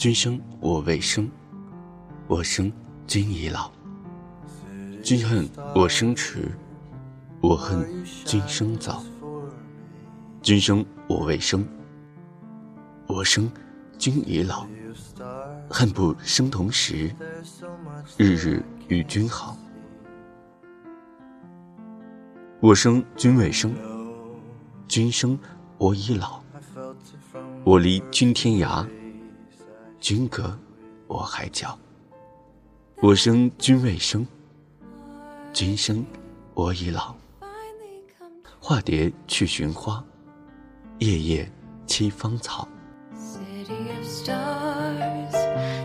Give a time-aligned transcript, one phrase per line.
[0.00, 1.30] 君生我未生，
[2.26, 2.72] 我生
[3.06, 3.70] 君已老。
[5.04, 6.50] 君恨我生迟，
[7.42, 7.86] 我恨
[8.24, 9.04] 君生早。
[10.40, 11.62] 君生我未生，
[13.08, 13.52] 我生
[13.98, 14.66] 君已老。
[15.68, 17.14] 恨不生同时，
[18.16, 19.54] 日日与君好。
[22.60, 23.74] 我生君未生，
[24.88, 25.38] 君生
[25.76, 26.40] 我已老。
[27.64, 28.88] 我离君天涯，
[30.00, 30.58] 君隔
[31.06, 31.78] 我海角。
[33.02, 34.26] 我生君未生，
[35.52, 36.04] 君生
[36.54, 37.14] 我已老。
[38.58, 40.02] 化蝶去寻花，
[40.98, 41.50] 夜夜
[41.86, 42.66] 栖芳草。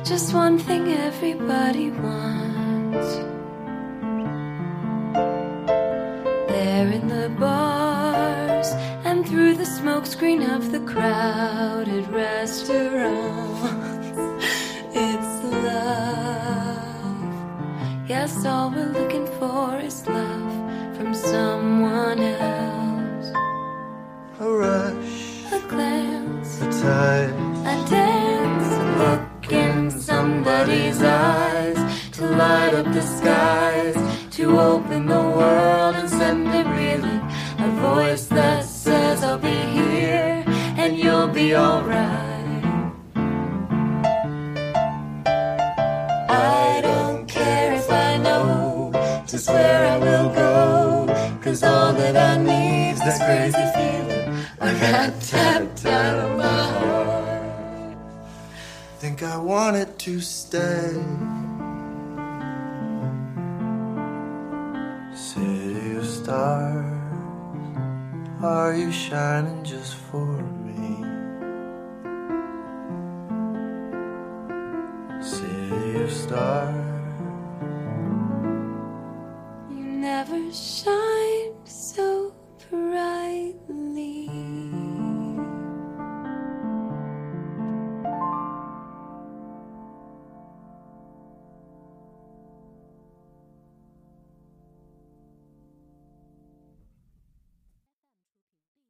[0.04, 3.20] just one thing everybody wants.
[6.48, 8.68] There in the bars
[9.04, 13.95] and through the smokescreen of the crowded restaurants,
[18.26, 20.52] Yes, all we're looking for is love
[20.98, 23.28] from someone else.
[24.40, 31.78] A rush, A glance, a touch, a dance, a look in somebody's eyes
[32.14, 33.96] to light up the skies,
[34.38, 37.22] to open the world and send it reeling.
[37.60, 40.44] A voice that says, I'll be here
[40.82, 42.35] and you'll be alright.
[51.56, 54.46] Cause all that I need's this crazy feeling.
[54.60, 57.98] I got tapped out of my heart.
[59.00, 60.92] think I wanted to stay.
[65.14, 67.28] City of stars,
[68.44, 70.28] are you shining just for
[70.66, 70.90] me?
[75.22, 76.76] City of stars,
[79.70, 82.15] You never shine so